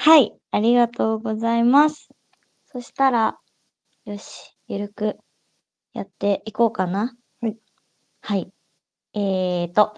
[0.00, 2.08] はい、ありがとうございます。
[2.66, 3.36] そしたら、
[4.04, 5.18] よし、ゆるく
[5.92, 7.16] やっていこうかな。
[7.40, 7.56] はい。
[8.20, 8.52] はい。
[9.12, 9.94] えーと、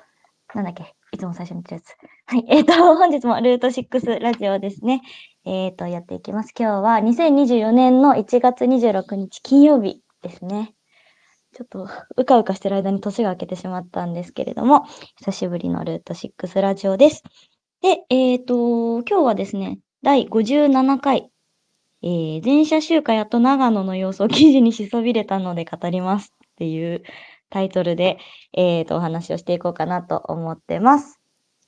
[0.55, 2.33] なんだっけ、いつも最初に言ってるやつ。
[2.33, 2.45] はい。
[2.49, 5.03] えーと、 本日もルート6ラジオですね。
[5.45, 6.55] えーと、やっていきます。
[6.59, 10.75] 今日は2024年の1月26日金曜日ですね。
[11.53, 11.87] ちょっと
[12.17, 14.87] うかうかしてる間に年が明けてしまったんですけれども、
[15.17, 17.23] 久しぶりのルート6ラジオです。
[17.83, 21.31] で、えっ、ー、と、今日はですね、第57回、
[22.03, 27.03] えー、全社集会アット長野の様子を記事にしそびれたので語りますっていう
[27.51, 28.17] タイトルで、
[28.55, 31.21] えっ、ー、と、お話をしていこうかなと思ってます。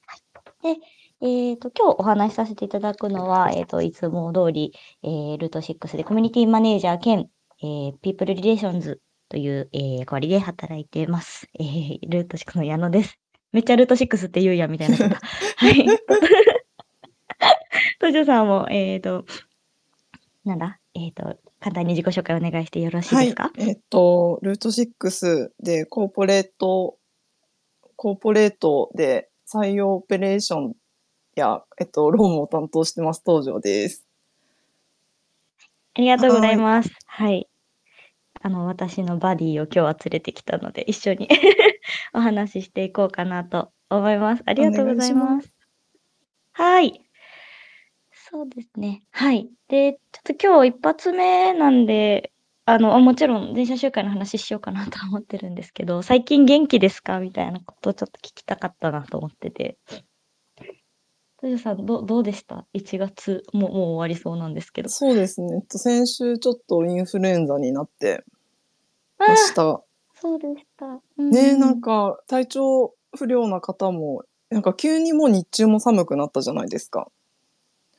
[0.06, 0.80] はい、で、
[1.20, 4.72] えっ、ー、と、今日お話しさせていただくのは、えっ、と、いつも通り、
[5.02, 7.28] えー、ルート6でコミュニティマネージャー兼、
[7.62, 11.48] えー、ピープルリレーションズという、えー、役割で働いてます。
[11.58, 13.18] えー、ルート6の矢野です。
[13.52, 14.96] めっちゃルート6って言うやみたいな。
[15.56, 15.86] はい。
[18.02, 19.24] トジョさんも、えっ、ー、と、
[20.44, 20.80] なんだ？
[20.94, 26.96] えっ、ー、と、簡単に自己紹介お願いしてよろしいですか、はい、えっ、ー、と、ルート6でコーポレート、
[27.94, 30.74] コーポレートで採用オペレーション
[31.36, 34.04] や、えっと、ロームを担当してます、東條です。
[35.94, 36.90] ありがとうございます。
[37.06, 37.48] はい。
[38.40, 41.28] あの、私のバディを今日は連れてきたので、一緒に
[42.12, 44.42] お話ししていこうかなと思います。
[44.44, 45.42] ありがとうございます。
[45.42, 45.54] ます
[46.50, 47.01] はい。
[48.32, 49.02] そうですね。
[49.10, 49.50] はい。
[49.68, 52.32] で、ちょっと今日一発目なんで、
[52.64, 57.20] あの、もちろん電車集会の話しようかなと思ってるんですけど、 最近元気ですか？
[57.20, 59.76] みたいなことをちょっと聞きたかったなと思ってて。
[61.42, 64.88] トヨさん、どどうでした ?1 月、もうもう終わりそうなんですけど。
[64.88, 65.62] そうですね。
[65.68, 68.24] 先週ちょっとインフルエンザになって
[69.18, 69.82] ました。
[70.14, 71.00] そうでした。
[71.18, 77.10] うん、ねなんか体調不良な方も、なんか急にもう日中も寒くなったじゃないですか。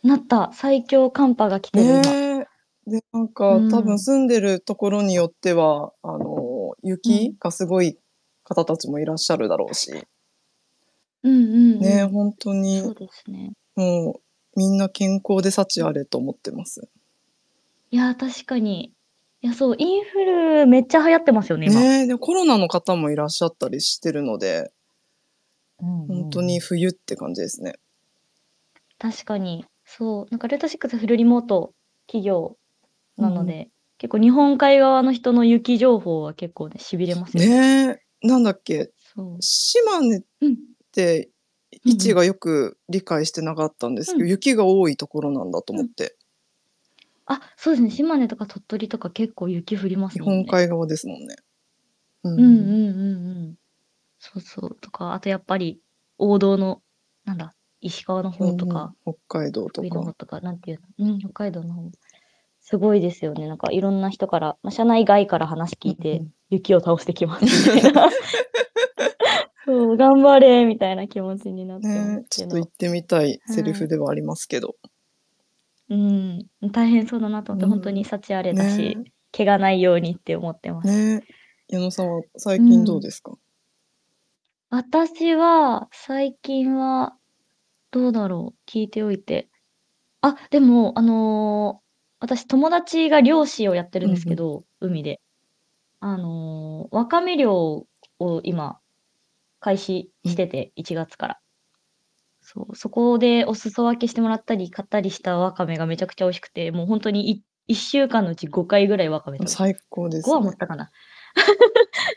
[0.03, 0.51] なった。
[0.53, 2.47] 最強寒波が来てるね
[2.85, 7.97] で、なんか、多分住んでるところによっては、あの、雪がすごい
[8.43, 9.91] 方たちもいらっしゃるだろうし。
[11.23, 11.37] うんう
[11.77, 12.81] ん、ね、本当に。
[12.81, 13.53] そうですね。
[13.75, 16.89] もう、みんな健康で幸あれと思ってます。
[17.91, 18.93] いや、確かに。
[19.41, 21.79] いや、そう、インフルめっちゃ流行ってますよね、今。
[21.79, 24.73] ねで、コロナの方もいらっしゃったりしてるので、
[25.79, 27.75] うんうん、本当に冬って感じですね。
[28.99, 29.65] 確かに。
[29.97, 31.73] そう、なんかルート6フルリモート
[32.07, 32.57] 企業
[33.15, 37.87] なので、結構日本海側の人の雪情報は結構ね、痺れますよね。
[37.87, 39.37] ねなんだっけ、そう。
[39.39, 40.21] 島根っ
[40.91, 41.29] て
[41.85, 46.15] 位置がよく理解してなかったんですけど、うん雪が多いところなんだと思って。
[47.27, 51.35] あ、そうですね、島根とか鳥取とか結構雪降ります日もん本海側ですもんね。
[52.23, 53.55] ううんうんうんうん。
[54.17, 54.77] そうそう。
[54.81, 55.79] とか、あとやっぱり
[56.17, 56.81] 王道の、
[57.25, 57.53] なんだ、
[57.83, 61.91] 石川の方とか、北海道との方とか、なんていうの、うん、北海道の方
[62.61, 63.47] すごいですよね。
[63.47, 67.45] なんかいろんな人から、まあ、社内外から話聞いて、雪を倒してきます。
[67.45, 68.09] みたいな。
[69.65, 74.75] そう、頑張れみたいな気持ちになってね、ちょっと行ってみたいセリフではありますけど。
[75.89, 79.03] うん、大変そうだなと思って、うん、本当に幸あれだし、ね、
[79.35, 80.87] 怪我ないようにって思ってます。
[80.87, 81.23] ね。
[81.67, 83.37] 矢野さんは最近どうですか、うん、
[84.69, 87.15] 私は最近は
[87.93, 89.49] どうだろう、聞いておいて。
[90.21, 91.83] あ、でも、あのー
[92.19, 95.19] 私友達が漁師をやってるんですけど、海で。
[95.99, 98.79] あのーわかめ漁を今、
[99.59, 101.39] 開始してて、1月から。
[102.41, 110.89] そう、そこでお裾分けしてもらったり、買ったりしたわかめがめちゃくちゃ美味しくて、もう本当にい1週間のうち5回ぐらいわかめ食べて最高です、5は持ったかな。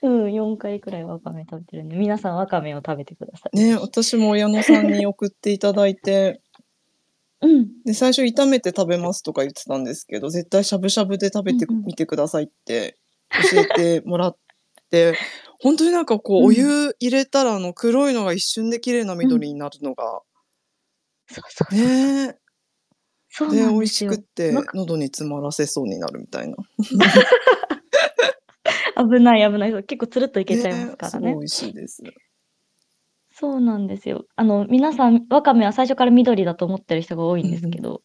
[0.02, 3.56] うん、4回くらいわかめ食べてるんで、皆さんわかめを食べてください。
[3.56, 6.40] ね、私も親野さんに送っていただいて、
[7.40, 7.68] うん。
[7.84, 12.96] で、最初炒めて食べますとか言ってたんですけど、絶対しゃぶしゃぶで食べてみてくださいって
[13.52, 14.36] 教えてもらっ
[14.90, 15.14] て、
[15.60, 20.20] 本当になんかこう、お湯入れたらあの黒いのが一瞬で綺麗な緑になるのが、
[21.28, 21.86] そうそうそう。
[22.26, 22.38] ね。
[23.28, 26.56] そうで、美味しくって喉に詰まらせそうになるみたいな。
[28.96, 29.84] 危ない危ない。
[29.84, 31.32] 結構つるっといけちゃいますからね。
[31.32, 32.02] 美味しいです。
[33.30, 34.24] そうなんですよ。
[34.34, 38.02] あの、皆さん、わかめは最初から緑だと思ってる人が多いんですけど、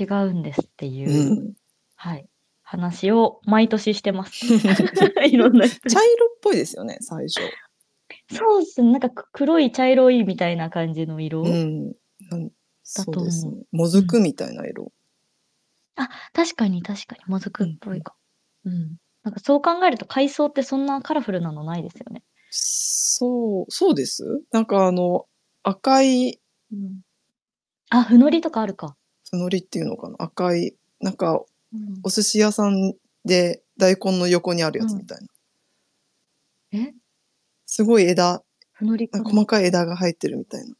[0.00, 1.54] 違うんですっていう、うん。
[1.94, 2.28] はい、
[2.62, 4.44] 話を毎年してます。
[5.24, 7.40] いろんな人茶色っぽいですよね、最初。
[8.32, 8.90] そうですね。
[8.90, 11.92] なんか黒い茶色いみたいな感じの色うん。
[12.30, 12.50] なん
[12.82, 13.52] そうですね。
[13.70, 14.92] もずくみたいな色。
[15.96, 18.16] あ、確かに確かに、もずくっぽいか。
[18.64, 18.96] うん。
[19.26, 22.22] なんかそう考えると海藻ってそんなカラフルなのないですよね。
[22.50, 24.22] そう、そうです？
[24.52, 25.26] なんかあの、
[25.64, 26.38] 赤い
[26.72, 27.00] うん。
[27.90, 28.96] あ、ふのりとかあるか。
[29.28, 31.42] ふのりっていうのかな赤いなんか
[31.74, 32.94] うんお寿司屋さん
[33.24, 35.26] で大根の横にあるやつみたいな、
[36.72, 36.94] え？
[37.66, 38.44] すごい枝
[38.74, 40.74] ふのり細かい枝が入ってるみたいな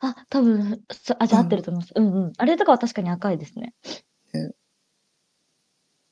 [0.00, 1.92] あ、多分、そあ、じゃあうん合ってると思います。
[1.96, 2.32] うんうん。
[2.36, 3.74] あれとかは確かに赤いですね。
[4.34, 4.52] ね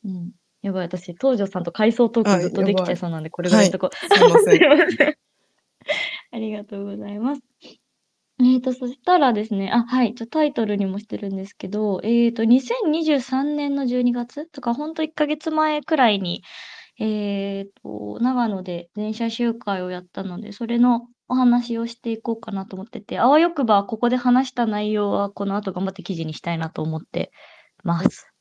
[0.04, 0.37] うん。
[0.62, 3.90] やばい、私、東條さんと回想トーあクずっとできちゃいいそうなんで、これぐらいのとこ。
[3.92, 5.16] すいません すいません。
[6.32, 7.42] ありがとうございます。
[8.40, 16.42] えーと、そしたらですね、あ、はい、ちょタイトルにもしてるんですけど、えーと、2023年の12月とか、ほんと1ヶ月前くらいに、
[17.00, 27.32] えーと、長野で全社集会をやったので、それのお話をしていこうかなと思ってて、あわよくばここで話した内容はこの後頑張って記事にしたいなと思って
[27.82, 28.32] ます。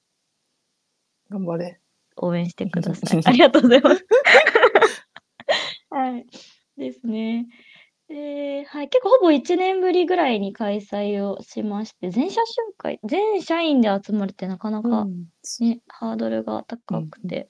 [1.30, 1.80] 頑張れ
[2.18, 3.22] 応援してください。
[3.25, 4.06] ありがとうございます。
[5.90, 6.25] はい。
[6.78, 7.48] ですね。
[8.08, 15.25] で、はい、結構ほぼ1年ぶりぐらいに開催をしまして、全社集会、全社員で集まるってなかなかうん
[15.60, 17.50] ね、ハードルが高くて。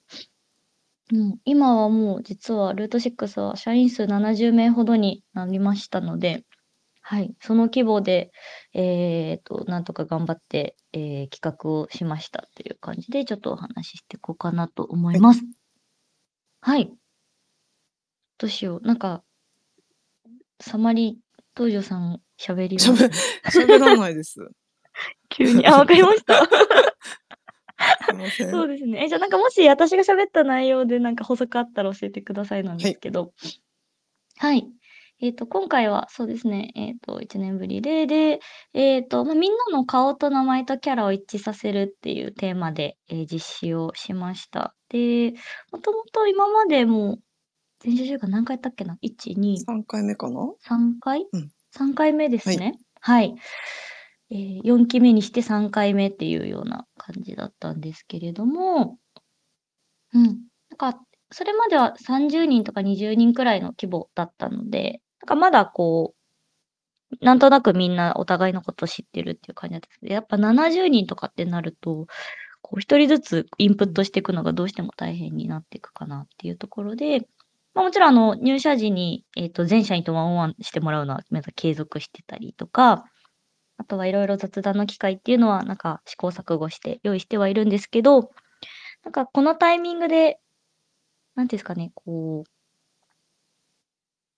[1.10, 6.44] うん、今はもう実はルート6は社員数70名ほどになりましたので、
[7.10, 8.32] はい、その規模で、
[8.74, 15.40] えーと、なんとか頑張って、えー企画をしましたっていう感じで、ちょっとお話ししていこうかなと思います。
[16.60, 16.92] はい。
[18.36, 18.86] どうしよう。
[18.86, 19.22] なんか、
[20.60, 22.92] サマリー、東條さん喋ります？
[22.92, 23.10] 喋
[23.66, 24.40] 喋らないですす
[25.30, 25.66] 急に。
[25.66, 26.42] あ、わかりました。
[28.12, 29.04] いませんそうですね。
[29.04, 33.32] え、じゃあなんかもし私が喋った内容でなんか補足あったら教えてくださいなんですけど。
[34.36, 34.68] はい。
[35.20, 38.38] えっ、と、今回はそうですね、えっ、と、1年ぶりで、で、
[38.72, 44.74] えっ、と、まあ、みんなの顔と名前とキャラを一致させるっていうテーマで、えー実施をしました。
[44.88, 45.34] で、
[45.72, 47.18] もともと今までもう、
[47.80, 52.78] 全社集会何回やったっけな ?1、2、3回目かな？3回、うん ?3 回目ですね。
[53.00, 53.34] はい。
[54.30, 58.98] えー、4期目にして3回目っていうような感じだったんですけれども、
[60.14, 60.24] うん。
[60.24, 60.30] な
[60.74, 61.00] んか、
[61.30, 72.06] それまでは30人とか20人くらいの規模だったので、なんかまだこう、なんとなくみんなお互いのこと知ってるっていう感じだったんですけど、やっぱ70人とかってなると、
[72.60, 77.20] こう一人ずつインプットしていくのがどうしても大変になっていくかなっていうところで、
[77.74, 83.04] まあ、もちろんあの入社時に、えっと全社員とワンオンワンしてもらうのはまだ継続してたりとか、
[83.78, 88.30] あとはいろいろ雑談の機会っていうのはなんか試行錯誤して用意してはいるんですけど、
[89.04, 90.40] なんかこのタイミングで、
[91.36, 92.50] なんていうんですかね、こう、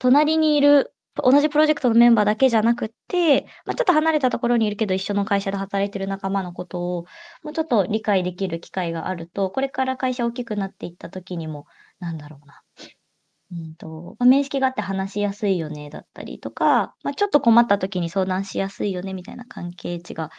[0.01, 7.05] 隣にいる同じプロジェクトのメンバーだけじゃなくて、まあ、ちょっと離れたところにいるけど一緒の会社で働いてる仲間のことを
[7.43, 11.67] もうちょっと理解できる機会があると、これから会社大きくなっていった時にも、
[11.99, 12.63] なんだろうな。
[13.53, 20.31] うんと、まあ、面識があって話しやすいよね、だったりとか、まあ、ちょっと困った時に相談しやすいよね、みたいな関係値が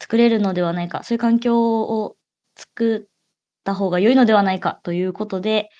[0.00, 2.16] 作れるのではないか、そういう環境を
[2.56, 3.08] 作っ
[3.64, 5.70] た方が良いのではないかということで、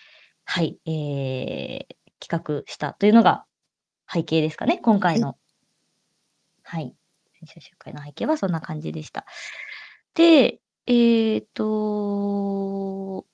[0.50, 3.44] はい、えー、企画したというのが
[4.12, 5.36] 背景ですかね、今回の。
[6.62, 6.94] はい。
[7.40, 9.24] 選手集会の背景はそんな感じでした。
[10.14, 13.24] で、えーと、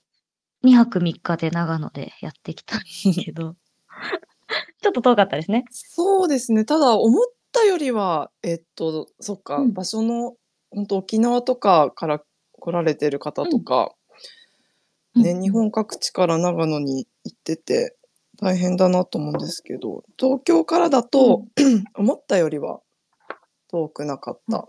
[0.65, 3.55] 2泊3日で長野でやってきたんですけど、
[4.83, 5.65] ちょっと遠かったですね。
[5.71, 10.37] そうですねただ思ったよりはえっとそっか、うん場所の
[10.71, 12.23] 本当沖縄とかから
[12.53, 13.95] 来られてる方とか、
[15.14, 17.97] ね、うん日本各地から長野に行ってて
[18.37, 21.47] 大変だなと思うんですけど東京からだと、
[21.97, 22.81] 思ったよりは
[23.69, 24.69] 遠くなかった。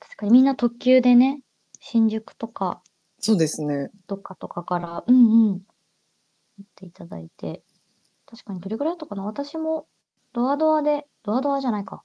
[0.00, 1.40] 確かにみんな特急でね、
[1.80, 2.82] 新宿とか
[3.20, 3.90] そうですね。
[4.06, 5.60] どっかとかから、うんうん、行
[6.62, 7.62] っていただいて、
[8.26, 9.24] 確かにどれぐらいだったかな。
[9.24, 9.86] 私も
[10.32, 12.02] ドアドアで、ドアドアじゃないか。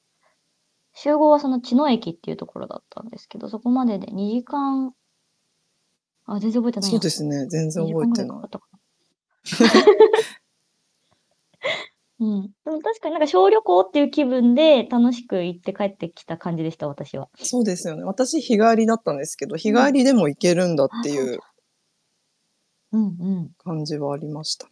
[0.95, 4.93] 集合はその茅野駅っていうところだったんですけど、そこまでで2時間、
[6.25, 7.47] あ、全然覚えてないやそうですね。
[7.47, 8.72] 全然覚えて2時間ぐらいかないかかな。
[12.19, 12.41] うん。
[12.65, 17.29] でも確かになんか小旅行っていう気分で楽しく行って帰ってきた感じでした、私は。
[17.35, 21.39] そうですよね私日帰りだったんですけど日帰りでも行けるんだっていう
[22.93, 23.07] うんう
[23.41, 23.49] ん。
[23.57, 24.71] 感じはありましたね。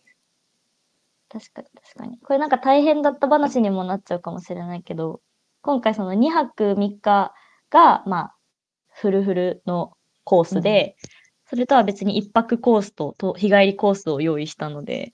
[1.27, 2.19] 確かに確かに。
[2.19, 5.21] これなんか大変だった話にもなっちゃうかもしれないけど、
[5.61, 7.33] 今回その2泊3日
[7.69, 8.35] が、まあ、
[8.89, 10.95] フルフルのコースで、
[11.51, 15.13] それとは別に1泊コースとと日帰りコースを用意したので、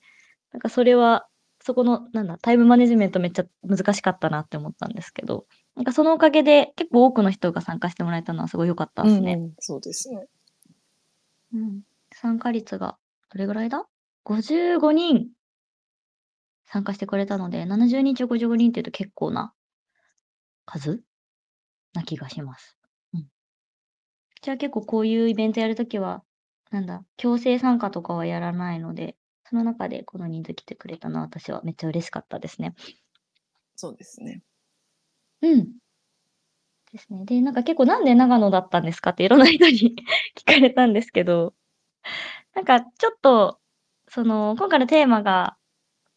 [0.51, 1.27] なんかそれは、
[1.63, 9.33] そこの、なんだ、タイムマネジメントめっちゃ難しかったなって思ったんですけど、なんかそのおかげで結構多くの人が参加してもらえたのはすごい良かったですね。
[9.33, 10.27] うんうんそうですね。
[11.55, 11.81] うん。
[12.13, 12.99] 参加率が、
[13.33, 13.87] どれぐらいだ
[14.23, 15.29] ?55 人
[16.65, 19.55] 参加してくれたので、70人中55人っていうと結構な
[20.67, 21.01] 数？
[21.93, 22.77] な気がします。
[23.15, 23.25] うん。
[24.43, 26.23] じゃあ結構こういうイベントやるときは、
[26.71, 32.75] なんだ、強制参加とかはやらないので、その中でこの人数来てくれたのは私はめっちゃ嬉しかったですね。
[33.75, 34.41] そうですね。
[35.41, 35.73] うん。
[36.91, 37.25] ですね。
[37.25, 39.95] で、なんか結構なんで長野だったんですかっていろんな人に
[40.35, 41.53] 聞かれたんですけど、
[42.55, 43.59] なんかちょっと、
[44.09, 45.57] その、今回のテーマが、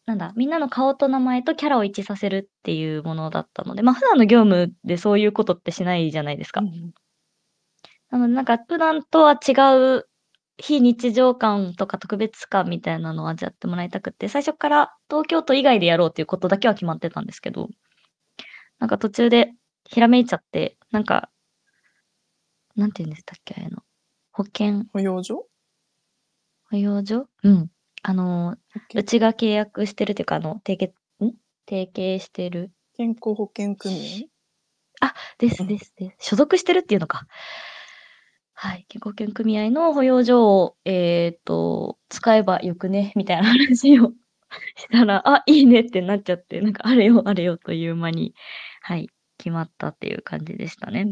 [0.05, 6.61] なんだ、みんなの顔と名前とキャラを一致させるっていうものだったので、まあ普段の業務でそういうことってしないじゃないですか。
[6.61, 6.93] うん
[8.11, 9.53] なので、なんか普段とは違
[9.97, 10.07] う
[10.61, 17.69] 非日常感とか特別感みたいなのを味わってもらいたくって、最初から東京都以外でやろうっていうことだけは決まってたんですけど、
[18.79, 19.53] なんか途中で
[19.85, 21.29] ひらめいちゃって、なんか、
[22.75, 23.83] なんて言うんでしたっけ、あの。
[24.31, 25.47] 保険、保養所？
[26.69, 27.27] 保養所？
[27.43, 27.69] うん。
[28.03, 28.55] あの、
[28.95, 31.35] うちが契約してるっていうか、あの、提携、ん？
[31.69, 32.71] 提携してる。
[32.97, 34.29] 健康保険組
[35.39, 36.29] ですうんですです。
[36.29, 37.25] 所属してるっていうのか。
[38.63, 38.85] はい。
[38.89, 44.11] 健康保険組合の保養所を、えっ、と、使えばよくね、みたいな話を
[44.75, 48.35] したら、 あ、いいねってなっちゃって、なんかあれよあれよという間に、
[48.81, 51.07] はい、決まったっていう感じでしたね。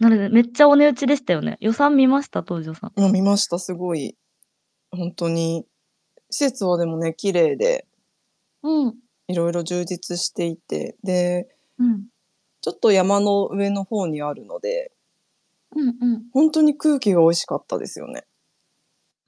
[0.00, 1.58] 合なので、めっちゃお値打ちでしたよね。
[1.60, 2.92] 予算見ました、東條さん。
[2.96, 4.16] うん、見ました、すごい。
[4.90, 5.64] 本当に。
[6.28, 7.86] 施設はでもね、綺麗で、
[8.64, 8.96] うん。
[9.28, 11.46] いろいろ充実していて、で、
[11.78, 12.08] うん。
[12.62, 14.90] ちょっと山の上の方にあるので、
[15.76, 16.30] うんうん。
[16.32, 18.24] 本当に空気が美味しかったですよね。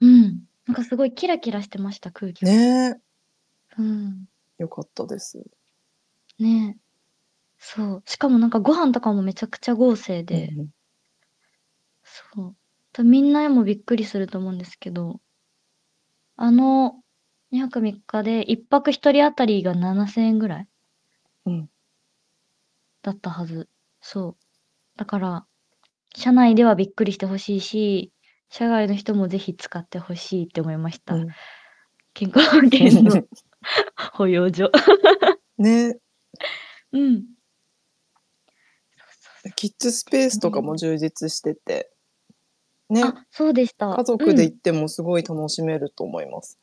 [0.01, 0.43] うん。
[0.67, 2.51] なんかすごいキラキラしてました、空気が。
[2.51, 3.01] ねえ。
[3.77, 4.25] うん。
[4.59, 5.43] よかったです。
[6.39, 6.79] ねえ。
[7.59, 8.03] そう。
[8.07, 10.69] しかもなんかご飯とかもめちゃくちゃ豪勢で、うん
[12.03, 12.55] そう。
[12.93, 15.19] 多分みんなもびっくりすると思うんですけど、
[16.35, 17.01] あの
[17.51, 20.67] 2泊3日で1泊1人当たりが7000円ぐらい
[21.45, 21.69] うん
[23.03, 23.69] だったはず。
[24.01, 24.37] そう。
[24.97, 25.47] だから、
[26.15, 28.11] 社内ではびっくりしてほしいし、
[28.49, 31.15] 社外の人もぜひ使ってほしいって思いました。
[31.15, 31.27] うん
[32.13, 33.23] 健康保険の
[34.13, 34.69] 保養所。
[35.57, 35.97] ね
[36.93, 37.25] うん。
[39.55, 41.91] キッズスペースとかも充実してて、
[42.89, 43.95] ね、あ、そうでした。
[43.95, 46.59] 家族で行ってもすごい楽しめると思います。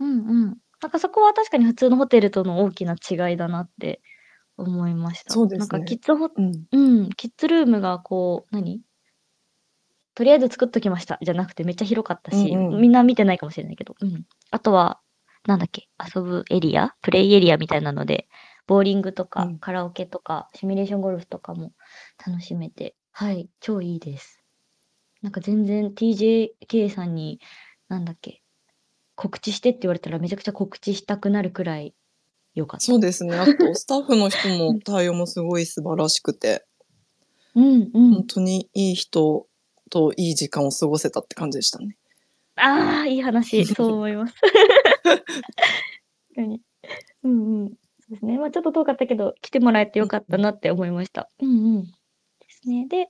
[0.00, 0.58] うんうんうん。
[0.82, 4.02] なんかそこは確かに普通のホテルとの大きな違いだなって
[4.56, 5.32] 思いました。
[5.32, 5.58] そうですね。
[5.60, 6.64] なんかキッズホ、うん。
[6.70, 8.80] うん、キッズルームがこう、何？
[10.14, 11.18] とりあえず作っときました。
[11.22, 12.80] じゃなくてめっちゃ広かったし、うんうん。
[12.80, 14.24] みんな見てないかもしれないけど、うん。
[14.50, 15.00] あとは、
[15.46, 16.94] なんだっけ、遊ぶエリア？
[17.02, 18.28] プレイエリアみたいなので、
[18.66, 19.58] ボーリングとかうん。
[19.58, 21.72] カラオケとか、シミュレーションゴルフとかも
[22.24, 24.40] 楽しめて、はい、超いいです。
[25.20, 27.40] なんか全然 TJK さんに、
[27.88, 28.42] なんだっけ、
[29.16, 31.94] 告知してって言われたらめちゃくちゃ告知したくなるくらい
[32.54, 32.86] 良かった。
[32.86, 33.36] そうですね。
[33.36, 36.64] あと、スタッフの人も対応もすごい素晴らしくて、
[37.54, 38.26] うんうん本。
[38.26, 39.46] 当にいい人
[39.90, 41.96] といい時間を過ごせたって感じでしたね。
[42.56, 43.64] ああ、いい話。
[43.66, 44.34] そう思います。
[45.02, 45.24] 確
[46.34, 46.60] かに。
[47.24, 47.68] うんうん。
[47.68, 47.74] そ
[48.08, 48.38] うですね。
[48.38, 51.28] まあちょっと遠かったけど、来てもらえてよかったなって思いました。
[51.40, 51.84] うんうん。
[51.84, 51.90] で
[52.48, 52.86] すね。
[52.88, 53.08] で、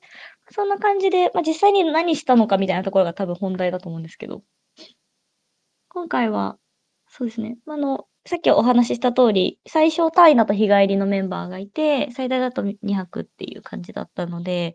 [0.50, 4.42] そんな感じで、まあ実際に何したのかみたいなところが多分本題だと思うんですけど、
[5.88, 6.58] 今回は、
[7.08, 7.58] そうですね。
[7.66, 14.74] あの、さっきお話しした通り、最初、タイナと日帰りのメンバーがいて、最大だと2泊っていう感じだったので、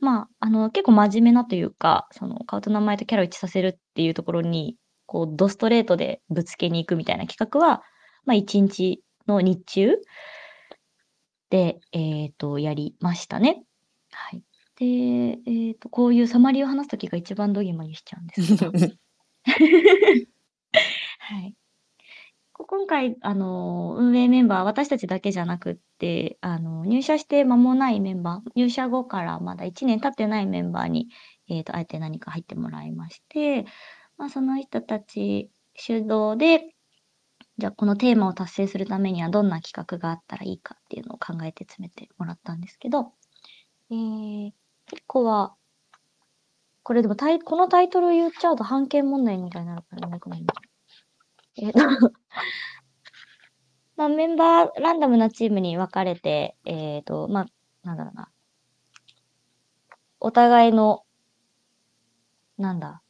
[0.00, 7.82] まあ、あの、結構真面目なというか、その、顔と名前とキャラを一致させるっていうところに、こう、ドストレートでぶつけに行くみたいな企画は、
[8.24, 9.96] まあ、1日の日中
[11.50, 13.62] で、えっ、と、やりましたね。
[14.10, 14.42] はい。
[14.76, 18.72] で、えっ、と、こういうサマリーを話すときが一番ドギマギしちゃうんですけど、
[21.18, 21.54] はい。
[22.70, 31.08] 今回、あの、運営メンバー、私たちだけじゃなくって、あの、入社して間もないメンバー、入社後からまだ1年経ってないメンバーに、
[31.48, 33.64] えっ、と、あえて何か入ってもらいまして、
[34.18, 36.76] まあ、その人たち主導で、
[37.58, 43.14] じゃあこのテーマを達成するためにはどんな企画があったらいいかっていうのを考えて詰めてもらったんですけど、
[43.90, 44.52] えー、
[44.86, 45.56] 結構は、
[46.84, 50.69] これでもタイ、このタイトル言っちゃうと判権問題みたいになるからよくないんだけど。
[51.56, 52.12] えーと
[53.96, 57.46] まあ、メンバー、ランダムなチームに分かれて、えっ、と、まあ、
[57.84, 58.30] なんだろうな。
[60.20, 61.02] お互いの、
[62.56, 63.02] なんだ。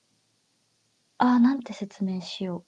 [1.19, 2.65] ああ、なんて説明しよ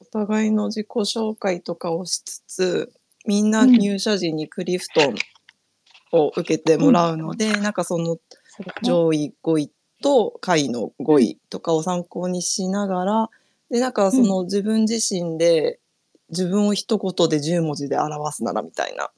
[0.00, 2.92] お互いの自己紹介とかをしつつ、
[3.26, 5.14] みんな入社時にクリフトン
[6.12, 8.18] を受けてもらうので、なんかその。
[8.82, 13.30] 上位5位と下位の5位とかを参考にしながら、
[13.70, 15.78] で、なんかその自分自身で
[16.30, 19.10] 自分を一言で10文字で表すならみたいな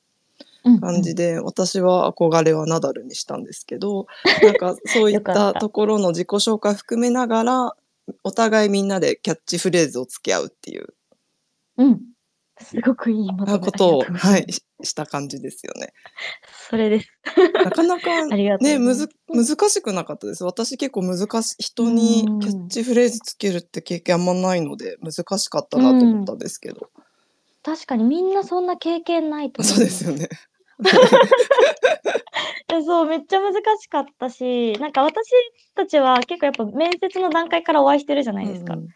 [0.80, 4.06] 感じで、私は憧れはナダルにしたんですけど、
[4.42, 7.76] なんかそういったたところの自己紹介含めながら、
[8.24, 10.94] お互いみんなでキャッチフレーズを付き合うっていう
[11.76, 11.86] うん。
[11.86, 12.00] うん。
[12.60, 15.92] すごくいいまとめことを、はいしした感じですよね。
[16.70, 17.12] それです。
[17.62, 20.44] なかなかね、 むず、難しくなかったです。
[20.44, 26.90] 私結構難しい、人にキャッチフレーズつけるって経験あんまないので、難しかったなと思ったんですけど。
[27.62, 30.28] 確かにみんなそんな経験ないと思そうですよね。
[32.82, 35.30] そう、めっちゃ難しかったし、なんか私
[35.74, 38.74] たちは結構やっぱ面接の段階からお会いしてるじゃないですか。
[38.74, 38.88] うん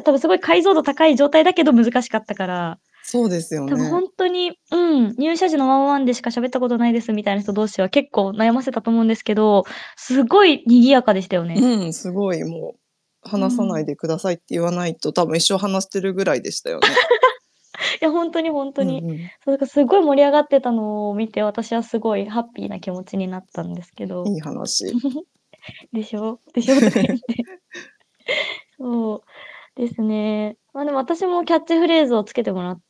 [0.00, 3.72] 多分すごい解像度高い状態だけど難しかったから、そうですよね。
[3.72, 9.64] 多分本当に、うん、入社時のワンワンでしか喋ったことないですみたいな人同士は結構悩ませたと思うんですけど、
[9.96, 11.54] すごい賑やかでしたよね。
[11.54, 16.88] うん、すごいもう、話さないでくださいって言わないと、多分一生話してるぐらいでしたよね。
[18.00, 19.00] いや、本当に本当に。
[19.00, 24.24] うんうんそうだからすごい盛り上がってたのを見て、私はすごいハッピーな気持ちになったんですけど。
[24.26, 24.92] いい話。
[25.92, 26.40] でしょ？
[26.54, 26.74] でしょ？
[26.80, 27.18] とか言って。
[28.78, 29.22] そ
[29.76, 30.56] うですね。
[30.72, 32.82] まあでも私もキャッチフレーズをつけてもらって、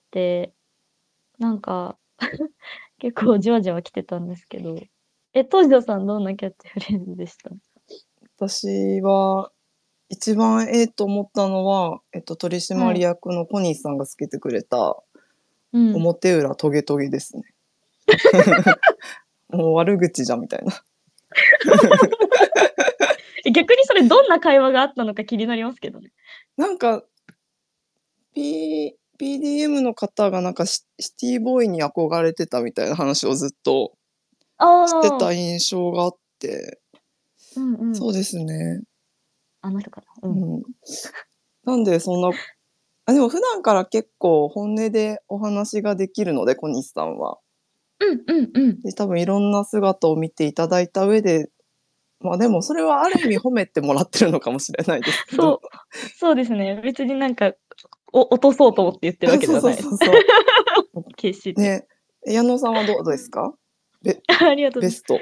[1.39, 1.99] なんか、
[2.99, 4.77] 結構じわじわ来てたんですけど。
[5.35, 7.51] え、東條さんどんなキャッチフレーズでした？
[8.37, 9.51] 私は、
[10.09, 15.03] 一番ええと思ったのは、えっと、取締役のコニーさんがつけてくれた、
[15.73, 15.97] うん。
[15.97, 17.45] 表裏トゲトゲですね。
[19.49, 20.73] もう悪口じゃんみたいな。
[23.47, 26.13] え逆にそれどんな会話があったのか気になりますけどね。
[26.59, 27.03] なんか、
[28.35, 33.95] P、PDM の方がなんかシシティボーイに憧れてたみたいな話をずっと。
[34.61, 36.81] してた印象があって、
[37.57, 37.95] うんうん。
[37.95, 38.83] そうですね。
[39.61, 40.29] あの人かな？
[40.29, 40.59] ううん。
[40.59, 40.63] ん。
[41.65, 42.31] なんでそんな、
[43.07, 47.39] あ、でも普段から結構本音でお話ができるので、小西さんは。
[48.01, 48.81] うんうんうん。
[48.83, 51.51] で、多分いろんな姿を見ていただいた上で、
[52.21, 55.43] まあでもそれはある意味褒めてもらってるのかもしれないですけど。
[55.43, 55.61] そう、
[56.17, 56.81] そうですね。
[56.85, 57.53] 別になんか、お
[58.13, 59.89] 落とそうと思って言ってるわけではないです。
[59.89, 60.09] そうそう
[60.95, 61.61] そう決して。
[61.61, 61.87] ね。
[62.27, 63.53] 矢野さんはどうですか？
[64.41, 64.91] ありがとうございます。
[64.91, 65.21] ベスト。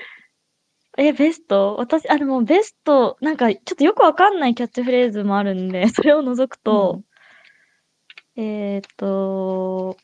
[0.99, 1.77] え、ベスト？
[1.79, 7.03] 私、あ、でもベスト、なんかちょっとよくわかんないキャッチフレーズもあるんで、 それを除くと、
[8.37, 9.97] えーっと、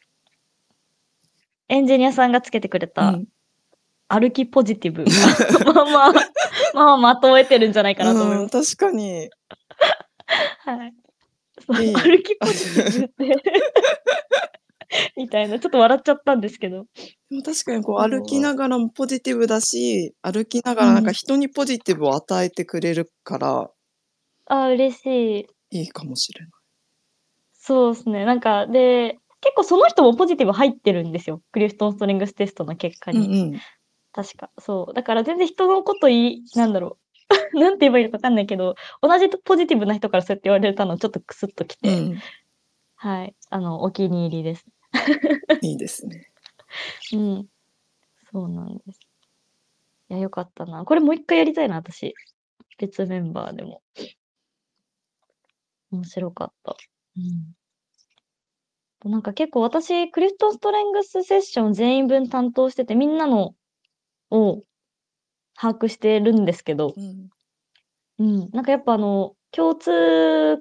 [1.68, 3.26] エンジニアさんがつけてくれた、うん
[4.08, 5.04] 歩きポジティブ。
[5.74, 6.12] まあまあ、
[6.74, 8.76] まあまとえてるんじゃないかなと思いうん、ます。
[8.76, 9.28] 確かに。
[10.60, 10.94] はい。
[11.72, 13.42] 歩きポジティブって。
[15.16, 16.86] みたいな、ちょっと笑っちゃったんですけど。
[17.30, 23.70] でも確かにこう歩きながらもポジティブだし、歩きながらなんか人にポジティブを与えてくれるから
[24.46, 25.78] あ、嬉しい。
[25.78, 26.50] いいかもしれない。
[27.52, 28.24] そうですね。
[28.24, 31.42] なんか、で、結構その人もポジティブ入ってるんですよ。
[31.52, 33.40] クリフトンストレングステストの結果うんに。
[33.40, 33.60] うん。
[34.12, 34.50] 確か。
[34.58, 34.94] そう。
[34.94, 37.05] だから全然人のこといい、なんだろう。
[37.54, 42.18] なんて言えばいいのかわかんないけど、同じポジティブな人からそうやって言われたのちょっとクスッときて、うん、
[42.96, 43.34] はい。
[43.50, 44.66] あの、お気に入りです。
[45.62, 46.30] いいですね。
[47.12, 47.46] うん。
[48.32, 49.00] そうなんです。
[50.08, 50.84] いや、よかったな。
[50.84, 52.14] これもう一回やりたいな、私。
[52.78, 53.82] 別メンバーでも。
[55.90, 56.76] 面白かった。
[57.16, 57.20] う
[59.08, 59.10] ん。
[59.10, 63.54] なんか結構私、クリフトンストレングスセッション全員分担当してて、みんなの
[64.30, 64.62] を
[65.56, 67.30] 把握してるんですけど、うん、
[68.18, 68.50] うん。
[68.52, 70.60] なんかやっぱあの、共通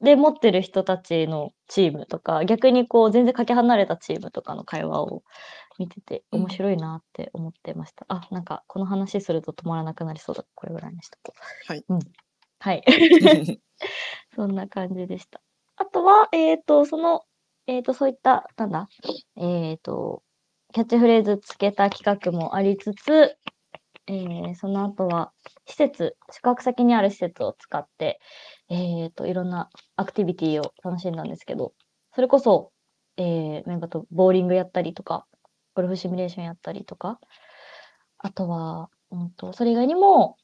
[0.00, 5.22] で持ってる人たちのチームとか、逆にこう全然かけ離れたチームとかの会話を
[5.78, 8.04] 見ててうん面白いなって思ってました。
[8.08, 10.44] あ、なんかこの話すると止まらなくなりそうだ。
[10.54, 11.72] これぐらいにしとこう。
[11.72, 11.84] はい。
[11.88, 11.98] うん。
[12.58, 12.82] はい。
[14.34, 15.40] そんな感じでした。
[15.76, 17.24] あとは、えっ、と、その、
[17.66, 18.88] えっ、と、そういった、なんだ、
[19.36, 20.22] えっ、と、
[20.72, 23.36] キャッチフレーズつけた企画もありつつ、
[24.14, 25.32] えーその後は、
[25.66, 28.20] 施設、宿泊先にある施設を使って、
[28.68, 31.72] えっ、と、いろんなアクティビティを楽しんだんですけど、
[32.14, 32.72] それこそ、
[33.16, 35.26] えーメンバーとボーリングやったりとか、
[35.74, 37.18] ゴルフシミュレーションやったりとか、
[38.18, 40.36] あとは、うんと、それ以外にも、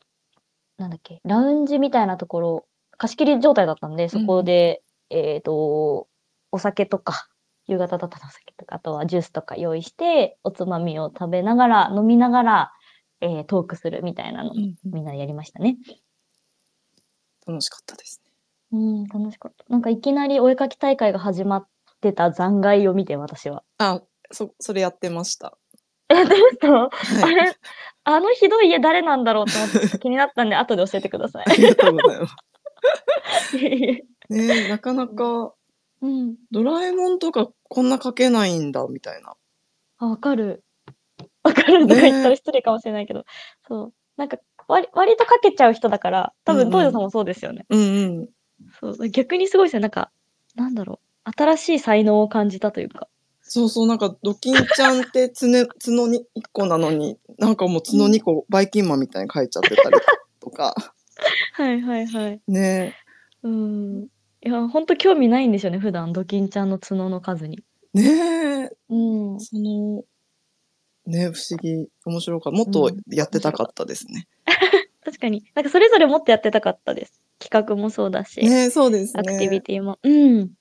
[0.79, 6.09] なんだっけ、ラウンジみたいなところ、貸し切り状態だったんで、そこで、えっ、と、
[6.51, 7.29] お酒とか、
[7.67, 12.73] 夕方だったらお酒とか、あとはジュースとか用意して、おつまみを食べながら、飲みながら、
[13.21, 15.77] えートークするみたいなの、うんみんなでやりましたね。
[17.47, 18.33] 楽しかったですね。
[18.73, 19.65] うん、楽しかった。
[19.69, 21.67] なんかいきなりお絵かき大会が始まっ
[22.01, 23.63] てた残骸を見て、私は。
[23.79, 25.57] あ、そ、それやってました。
[26.11, 26.89] え、どうしたあ
[27.27, 27.35] はい。
[27.35, 27.57] れ、
[28.05, 33.57] あのひどい家誰なんだろうと思って気になったんで、後で教えてくださありがとうございます。
[33.57, 33.61] い。
[34.31, 35.55] ねえなかなか
[36.01, 36.37] うん。
[36.51, 39.35] ドラえもんとかこんな書けないんだみたいな。
[39.99, 40.63] あ、わかる。
[41.43, 43.25] わかるとか言ったら失礼かもしれないけど、
[43.67, 43.93] そう。
[44.17, 47.67] なんか、割割とかけちゃう人だから、多分、東條さんもそうですよね。
[47.71, 47.85] うんう
[48.23, 48.29] ん。
[48.81, 49.09] そう。
[49.09, 49.81] 逆にすごいですよ。
[49.81, 50.11] なんか、
[50.55, 51.31] なんだろう。
[51.37, 53.09] 新しい才能を感じたというか。
[53.43, 59.97] そうそう、なんか、ドキンちゃんってつね 角に1個なのに、なんかもう角2個、バイキンマンみたいに書いちゃってたり
[60.41, 60.75] とか。
[61.55, 62.41] はいはいはい。
[62.47, 62.95] ね
[63.43, 64.09] うん。
[64.45, 67.65] いや、ほんと興味ないんでしょうね、普段、ドキンちゃんの角の数に。
[67.95, 68.03] ね
[68.65, 69.41] え、うん。
[69.41, 70.05] その、
[71.09, 72.57] ね不思議、面白かった。
[72.57, 74.27] もっとやってたかったですね。
[75.05, 75.45] 確かに。
[75.55, 77.23] なんかそれぞれもっとやってたかったです。
[77.39, 79.21] 企画もそうだし、ねそうですね。
[79.21, 79.99] アクティビティも。
[80.03, 80.49] うん。
[80.49, 80.55] で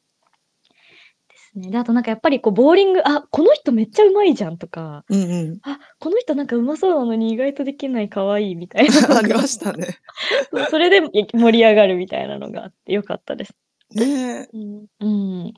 [1.36, 1.70] すね。
[1.70, 5.60] で、あとなんかやっぱりこう、ボーリング、あ、この人めっちゃうまいじゃんとか、うんうん。
[5.64, 8.94] あ、この人なんかうまそうなのに意外とできない可愛いみたいな。
[9.18, 9.98] ありましたね。
[10.70, 13.54] それで盛り上がるみたいなのがあってよかったです。
[13.94, 15.54] ねうん。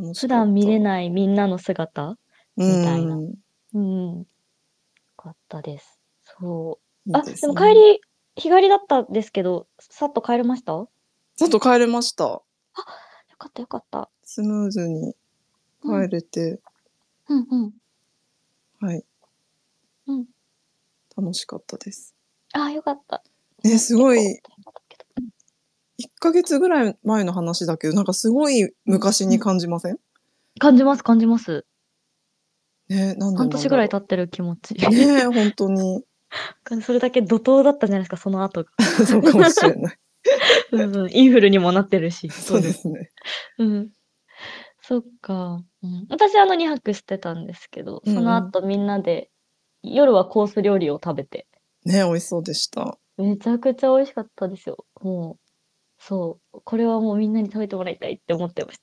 [0.00, 2.16] うん、普段見れいないみんなの姿
[2.56, 3.34] みみたいなうん。
[3.74, 4.18] うん。
[4.20, 4.26] よ
[5.16, 6.00] かったです。
[6.40, 7.12] そう。
[7.16, 8.00] あ、いいすねでも帰り、
[8.36, 10.72] 日帰りだったんですけど、さっと帰れました？
[10.72, 10.90] よ
[11.36, 12.42] ちょっと帰れました。
[13.38, 14.10] かったよかった。
[14.24, 15.14] スムーズに
[15.82, 16.60] 帰れて、
[17.28, 17.72] うんうん。
[18.80, 19.04] はい。
[20.06, 20.26] うん
[21.16, 22.14] 楽しかったです。
[22.52, 23.22] あ、よかった。
[23.64, 25.28] ねすごい結構大変だったけどうん
[25.98, 29.98] 1ヶ月ぐらい前の話だけど、なんかすごい昔に感じません？
[30.58, 31.64] 感じます、感じます。
[32.88, 34.74] ねなんで半年ぐらい経っってる気持ち。
[34.74, 36.04] ね本当に。
[36.82, 38.70] それだけ怒涛だったんじゃないですか、その後が。
[39.06, 39.98] そうかもしれない。
[40.72, 42.28] うんうん、インフルにもなってるし。
[42.28, 43.10] そうですね。
[43.58, 43.90] うん。
[44.82, 45.62] そっか。
[45.82, 49.30] うん、私、あの、2泊してたんですけど、うんうんその後みんなで、
[49.82, 51.46] 夜はコース料理を食べて、
[51.84, 52.98] ね美味しそうでした。
[53.16, 54.84] めちゃくちゃ美味しかったですよ。
[55.00, 55.48] もう、
[55.98, 56.60] そう。
[56.64, 58.80] これはもうみんなに食べてもらいたいって思ってまし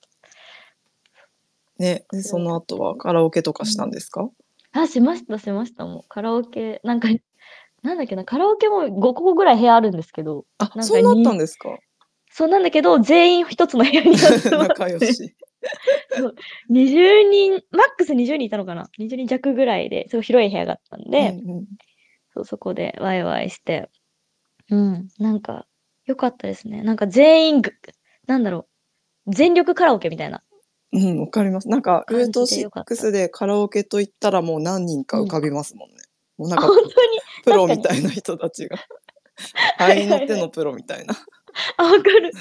[1.79, 4.29] ねでその後はカラオケとかしたんですか？
[4.73, 4.81] た。
[4.81, 5.85] あ、しました、しました。
[5.85, 7.07] もう、カラオケ、なんか、
[7.83, 11.69] なんだっけな、カラオケも5個ぐらい部屋あるんですけど、あ、なんかそうなったんですか？
[12.31, 15.35] そうなんだけど、全員一つの部屋に集まって仲良し。
[16.69, 21.65] 20人、マックス20人いたのかな ?20 人弱ぐらいで、すごい広い部屋があったんで、うんうん
[22.33, 23.89] そうそこでワイワイして、
[24.69, 25.65] うん、なんか、
[26.05, 26.83] 良かったですね。
[26.83, 27.71] なんか全員ぐ、
[28.27, 28.67] なんだろ
[29.27, 30.43] う、全力カラオケみたいな。
[30.95, 31.67] うん、わかります。
[31.67, 35.95] なんか、ルート感じでよかった6でカラオケと言ったらもう何人か浮かびますもんね。
[36.38, 36.69] もうなんあ、か
[37.43, 38.77] プロみたいな人たちが。
[39.77, 41.13] 合いの手のプロみたいな。
[41.77, 42.31] あ、わかる。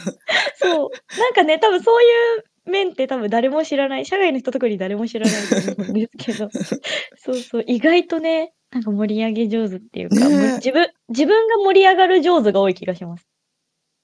[0.57, 1.19] そう。
[1.19, 2.07] なんかね、多分そうい
[2.39, 6.49] う面って多分誰も知らない、社外の人特に誰も知らないと思うんですけど、
[7.17, 13.27] そうそう、意外とね、なんか盛り上げ上手っていうか、ね自分、自分が盛り上がる上手が多い気がします。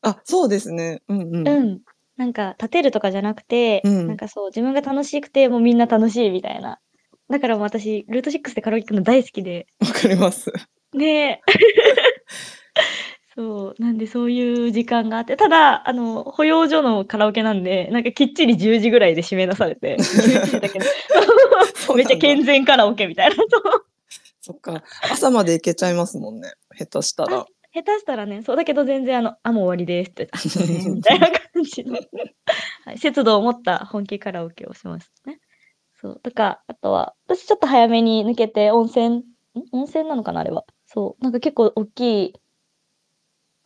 [0.02, 1.02] あ、そうですね。
[1.08, 1.48] うんうん。
[1.48, 1.80] わ、うん。
[2.20, 6.78] なんか、立てるとかじゃなくて、うんなんかそう、自分が楽しくて、もうみんな楽しいみたいな。
[7.30, 9.66] だからもう私、ルート6でカラオケ行くの大好きで。
[9.80, 10.52] かります。
[10.92, 11.40] ねえ。
[13.34, 13.74] そう。
[13.82, 20.84] なんで、そういう時間があって、ただ、あの、保養所のカラオケなんで、なんかきっちり10時ぐらいで締め出されて、11時だけど、
[21.74, 23.36] そうめっちゃ健全カラオケみたいな。
[24.42, 24.82] そっか。
[25.10, 26.52] 朝まで行けちゃいますもんね。
[26.76, 27.46] 下手したら。
[27.72, 31.94] 下手したらね、そうだけど全然あの、あ、もう終わりですって、あ、そうね、みたいな感じの、
[32.84, 35.40] はい、節度を持った本気カラオケをしましたね。
[36.00, 36.20] そう。
[36.20, 39.24] とか、あとは、私ちょっと早めに抜けて温泉、ん？
[39.72, 40.64] 温泉なのかなあれは。
[40.86, 41.22] そう。
[41.22, 42.40] なんか結構大きい、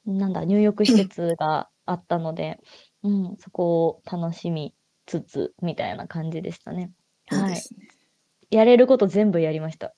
[0.05, 2.59] なんだ、入浴施設があったので、
[3.03, 4.75] うん、そこを楽しみ
[5.07, 6.91] つつ、みたいな感じでしたね。
[7.29, 7.41] はい。
[7.41, 7.89] いいですね。
[8.51, 9.95] やれること全部やりました。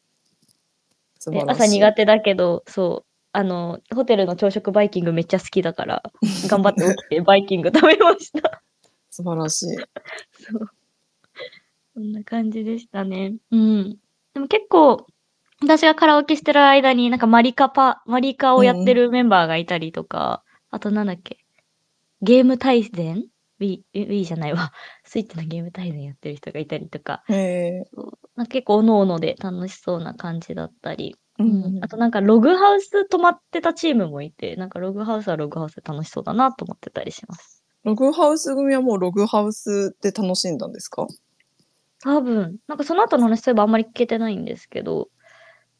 [1.48, 6.02] 朝苦手だけど、そう、あの、ホテルの朝食バイキングめっちゃ好きだから、
[6.48, 8.62] 頑張って起きてバイキング食べました。
[9.10, 9.76] 素晴らしい。
[9.76, 10.70] そう。
[11.92, 13.34] そんな感じでしたね。
[13.50, 13.98] うん。
[14.32, 15.06] でも結構、
[15.60, 21.44] 私がカラオケしてる間に、なんかマリカパ、マリカをやってるメンバーがいたりとか、あとなんだっけ、
[22.22, 23.26] ゲーム対戦
[23.60, 24.72] ?Wii、Wii じゃないわ。
[25.04, 27.84] スイッチのゲーム対戦やってる人がいたりとか、へえ。
[27.94, 31.16] そうなんか結構おのおので楽しそうな感じだったり、
[31.82, 37.62] あとなんかログハウス泊まってたチームもいて、なんかログハウスはログハウスで楽しそうだなと思ってたりします。
[37.84, 41.06] ログハウス組はもうログハウスで楽しんだんですか？
[42.02, 45.08] 多分、なんかその後の話そういえばあんまり聞けてないんですけど、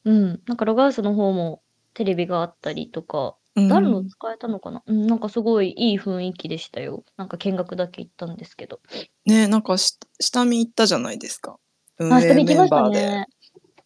[0.05, 1.63] うん、なんかログハウスの方も
[1.95, 4.83] テレビがあったりとか、うん誰の使えたのかな？
[4.87, 7.05] うん、なんかすごいいい雰囲気でしたよ。
[7.17, 8.81] なんか見学だけ行ったんですけど。
[9.25, 11.57] ねなんかし下見行ったじゃないですか。
[11.99, 13.01] 運あ、営下見行きましたメンバーで。
[13.01, 13.27] ね。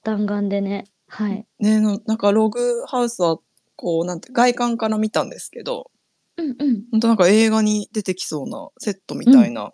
[0.02, 0.87] 弾丸でね。
[1.11, 1.46] はい。
[1.59, 3.38] ねななんかログハウスは
[3.77, 5.90] こうなんて外観から見たんですけど
[6.37, 6.85] うんうん。
[6.92, 9.73] 本当なんか映画に出てきそうなセットみたいな、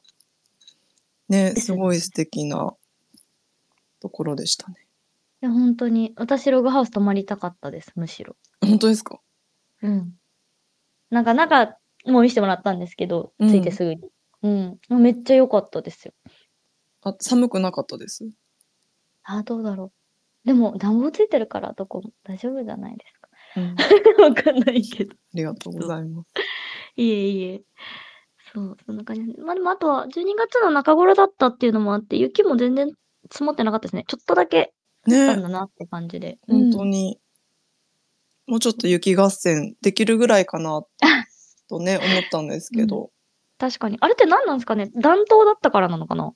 [1.29, 2.75] ねですすごい素敵な
[4.01, 4.87] ところでしたね。
[5.40, 6.12] や、ほんとに。
[6.16, 8.37] 私、ログハウス泊まりたかったです、むしろ。
[8.61, 9.20] 本当ですか？
[9.83, 10.12] うん。
[11.11, 14.01] なんか中も見してもらったんですけど、うん着いてすぐに。
[14.42, 14.79] うん。
[14.88, 16.14] あ、めっちゃ良かったですよ。
[17.03, 18.29] あ、寒くなかったです？
[19.25, 19.92] あ、どうだろう。
[20.46, 23.28] でも、暖房ついてるから、どこも大丈夫じゃないですか。
[23.56, 23.76] うん。
[24.22, 25.14] あ わかんないけど。
[25.35, 26.28] りがとうございます。
[26.96, 27.62] いえいえ。
[28.54, 29.22] そう、そんな感じ。
[29.40, 32.90] ま、でもあとは12月の中頃だったっていうのもあって、雪も全然
[33.30, 34.04] 積もってなかったですね。
[34.06, 34.72] ちょっとだけ
[35.06, 36.38] 降ったんね、だなって感じで。
[36.46, 36.90] ほんとうん。
[36.90, 37.18] に。
[38.46, 40.85] もうちょっと雪合戦できるぐらいかな
[41.68, 43.11] とね、思ったんですけど。
[43.59, 43.96] 確かに。
[44.00, 44.90] あれって何なんすかね？
[44.94, 46.32] 暖冬だったからなのかな？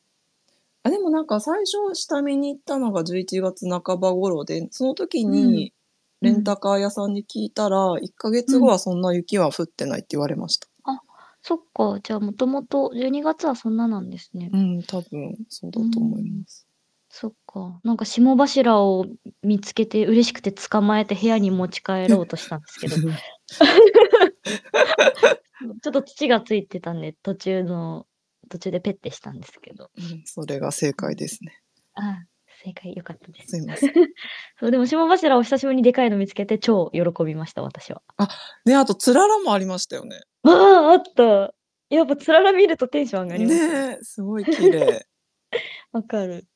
[0.84, 5.64] あ、でもなんか最初下見に行ったのが11月半ば頃で、その時うん。
[5.64, 5.74] に
[6.22, 6.30] うん。
[6.30, 8.64] レンタカー屋さんに聞いたら、1ヶ月うん。
[8.64, 10.68] 後はそんな雪は降ってないって言われました。
[10.84, 11.00] あ、
[11.42, 12.00] そっか。
[12.02, 14.52] じゃあ、もともと12月はそんななんですね。
[14.52, 16.30] うん、多分そうだうと思いん。
[16.30, 16.64] ます。
[17.10, 17.80] そっか。
[17.84, 19.06] なんか霜柱を
[19.42, 22.98] 見つけて嬉しくて捕まえて部屋に持ち帰ろうとしたんですけど。
[25.82, 28.06] ちょっと土がついてたんで、途中の
[28.50, 29.90] 途中でペッてしたんですけど。
[29.96, 31.58] うん、それが正解ですね。
[31.94, 32.26] ああ、
[32.62, 33.48] 正解良かったです。
[33.48, 33.92] すいません。
[34.58, 38.02] そう、でも霜柱を久しぶりにでかいの見つけて超喜びました、私は。
[38.18, 38.28] あ、
[38.66, 40.20] ね、あとつららもありましたよね。
[40.42, 41.54] ああ、あった。
[41.88, 43.88] やっぱつらら見るとテンション上がりますよね。
[43.88, 45.06] ね、すごい綺麗。
[45.92, 46.46] わかる。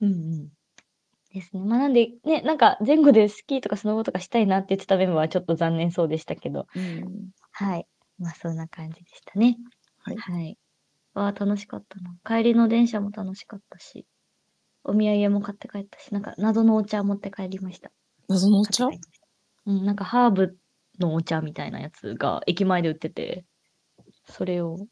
[0.00, 0.48] うんうん。
[1.32, 1.62] ですね。
[1.62, 6.66] ま、なんで、ね、なんか前後でスキーとかスノボとかしたいなって言ってたメンバーはちょっと残念そうでしたけど。
[6.74, 7.30] うん。
[7.52, 7.86] はい。
[8.18, 9.56] ま、そんな感じでしたね。
[9.98, 10.16] はい。
[10.16, 10.58] はい。
[11.14, 12.14] わあ、楽しかったな。
[12.24, 14.06] 帰りの電車も楽しかったし、
[14.84, 17.90] お土産も買って帰ったし、なんか謎のお茶持って帰りました。
[18.28, 18.86] 謎のお茶？
[18.86, 19.26] 買って帰りました。
[19.66, 20.56] うん、なんかハーブ
[20.98, 23.44] のお茶みたいなやつが駅前で売ってて、
[24.28, 24.86] それを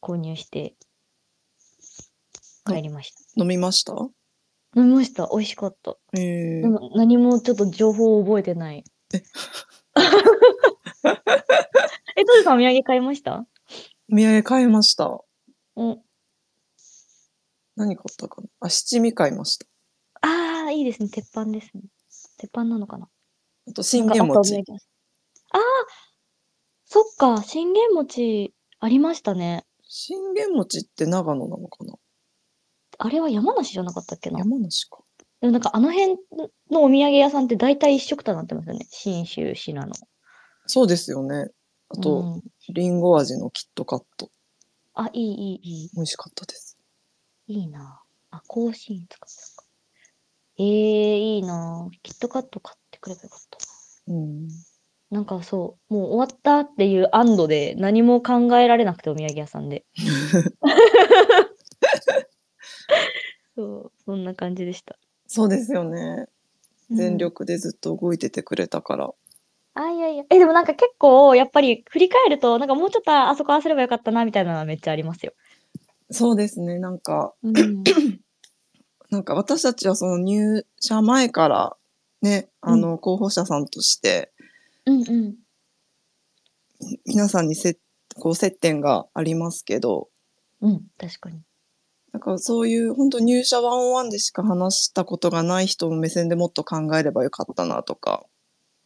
[0.00, 0.74] 購入して
[2.66, 3.20] の帰りました。
[3.40, 3.92] 飲みました？
[4.76, 5.28] 飲みました。
[5.32, 5.96] 美味しかった。
[6.14, 6.20] へ
[6.58, 6.60] え。
[6.62, 8.84] でも、何もちょっと情報を覚えてない。
[9.14, 9.16] え。
[12.16, 13.46] え、トシさんお土産買いました？
[14.12, 15.20] お土産買いました。
[15.80, 16.02] お。
[17.76, 18.48] 何買ったかな？
[18.60, 19.66] あ、七味買いました。
[20.22, 21.08] ああ、いいですね。
[21.08, 21.82] 鉄板ですね。
[22.36, 23.08] 鉄板なのかな？
[23.68, 24.54] あと信玄餅。
[24.54, 24.64] 産
[25.52, 25.60] ああ、
[26.84, 29.64] そっか、信玄餅ありましたね。
[29.84, 31.94] 信玄餅って長野なのかな？
[32.98, 34.40] あれは山梨じゃなかったっけな？
[34.40, 34.98] 山梨か。
[35.40, 36.16] でもなんかあの辺
[36.72, 38.86] のお土産屋さんって大体一緒くたになってますよね。
[38.90, 39.86] 信州、信濃。
[40.66, 41.46] そうですよね。
[41.90, 42.42] あうと、ん。
[42.70, 44.30] リンゴ味のキットカット。
[45.00, 45.90] あ、いいいいいい。
[45.94, 46.76] 美味しかったです。
[47.46, 48.02] いいな。
[48.30, 49.18] あ、甲子園使っ
[49.56, 49.68] たか。
[50.58, 51.88] ええ、いいな。
[52.02, 54.16] キットカット買ってくればよかったな。
[54.16, 54.48] うん。
[55.10, 59.84] なんかそう、もう終わったっていう安堵で、何も考えられなくて、お土産屋さんで。
[63.56, 64.98] そう、そんな感じでした。
[65.28, 66.26] そうですよね。
[66.90, 67.18] 全うん。
[67.18, 69.12] 力でずっと動いててくれたから。
[69.80, 70.24] あ、いやいや。
[70.28, 75.32] え、でもなんか結構やっぱり振り返ると、なんかもうちょっとあそこああすればよかったなみたいなのはめっちゃありますよ。
[76.10, 77.84] そうですね、なんかうん。
[79.10, 81.76] なんか私たちはその入社前から
[82.22, 82.72] ね、うん。
[82.72, 84.32] あの、候補者さんとして
[84.84, 85.34] うんうん。
[86.80, 87.78] み皆さんにせ
[88.16, 90.08] こう接点がありますけど
[90.60, 91.40] うん、確かに。
[92.12, 98.26] なんかそういうほんと入社ワンオンワンでしか話したことがない人の目線でもっと考えればよかったなとか。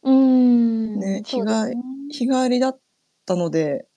[0.03, 1.83] うーん、ね、日帰そうですね。
[2.09, 2.79] 日帰りだっ
[3.25, 3.87] たので、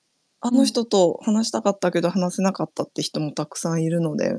[0.40, 0.58] あうん。
[0.58, 4.36] の人と話したかったけど話せなかったって人もたくさんいるので、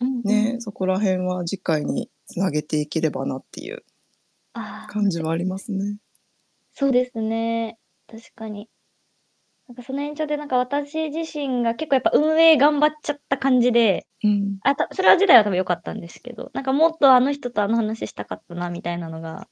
[0.00, 0.60] うんうね、ん。
[0.60, 3.84] そこら辺は次回に繋げていければなっていう
[4.54, 5.98] ああ、感じはありますね。
[6.74, 7.78] そうですね。
[8.06, 8.68] 確かに。
[9.68, 14.58] なんかその延長でなんか私自身が結構やっぱ運営頑張っちゃった感じで、うん。
[14.62, 19.48] あ、たそれは自体は多分良かったんですけど、なんかもっとあの人とあの話したかったなみたいなのが、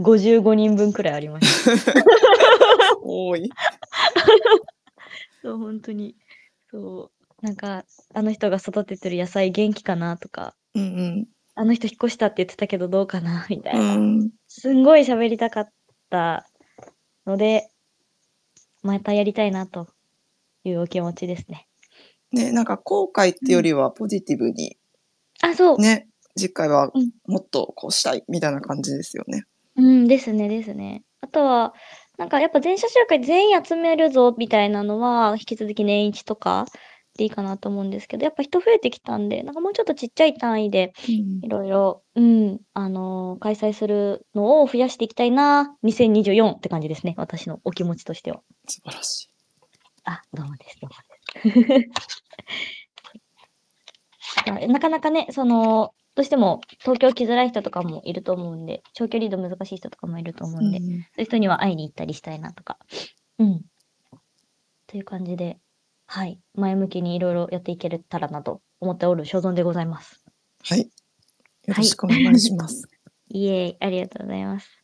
[0.00, 1.92] 55人分くらいありました。
[3.02, 3.50] 多い。
[5.42, 6.16] そう、ほんとに。
[6.70, 7.10] そ
[7.42, 11.28] う、なんか、あの人が育ててる野菜元気かなとか、うんうん。
[11.54, 13.96] あの人引っ越したって言ってたけどどうかなみたいうな。
[13.96, 14.30] ん。
[14.46, 15.68] すんごい喋りたかっ
[16.10, 16.46] た
[17.26, 17.70] ので、
[18.82, 19.88] またやりたいなと
[20.64, 21.66] いうお気持ちですね。
[22.32, 23.52] ね、なんか後悔ってうん。
[23.52, 24.76] よりはポジティブに
[25.40, 25.78] あ、そう。
[25.78, 27.10] ね、次回はうん。
[27.26, 29.44] もっとこうしたいみたいな感じですよね。
[29.76, 31.02] うん、ですねですね。
[31.20, 31.74] あとは、
[32.18, 36.66] なんかやっぱ全社集会全員集めるぞみたいなのは、引き続き年一とか
[37.16, 41.44] でいいかなと思うんですけど、やっぱ人増えてきたんで、なんかもうちょっとちっちゃい単位で、うん。
[41.44, 48.40] いろいろ、うん、あの、開催するのを増やしていきたいな、2024って感じですね、私のお気持ちとしては。
[48.66, 49.28] 素晴らしい。
[50.04, 51.90] あ、どうもです、どうもです。
[54.50, 62.78] あなかなかね、その、どうしても東京来づらい人とかもいると思うんで、長距離移動難しい人とかもいると思うんで、そういう人には会いに行ったりしたいなとか。
[63.38, 63.62] うん。
[64.86, 65.58] という感じで、
[66.06, 66.40] はい。
[66.54, 70.24] 前向きにいろいろやっていけたらなと思っておる所存でございます。
[70.64, 70.90] はい。
[71.66, 72.88] よろしくお願いします。
[73.28, 74.82] いえ、ありがとうございます。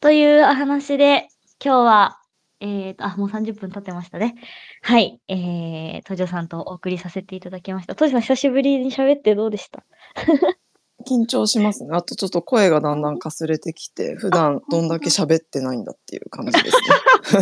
[0.00, 1.28] という話で、
[1.64, 2.17] 今日は、
[2.60, 4.34] えーと、あ、もう30分経ってましたね。
[4.82, 5.20] はい。
[5.28, 7.94] えー、トジョさんとお送りさせていただきました。
[7.94, 9.84] トジさん、久しぶりに喋ってどうでした？
[11.08, 11.90] 緊張しますね。
[11.92, 16.76] あとちょっと声がだんだんかすれてきて、普段どんだけ喋ってないんだっていう感じです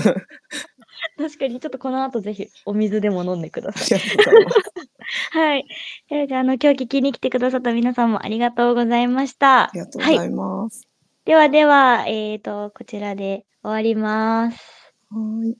[0.04, 0.14] ね。
[1.18, 3.98] 確かに、ちょっとこの後ぜひお水でも飲んでくだあさい。
[3.98, 4.58] りがとうございます。
[5.32, 5.64] はい。
[6.10, 9.64] ではじゃあ、あの、今日聞きに来てくださった皆さんもありがとうございました。
[9.64, 10.16] ありがとうごはい。
[10.18, 10.86] ざいます。
[11.24, 14.75] ではでは、えーと、こちらで終わります。
[15.16, 15.58] はい。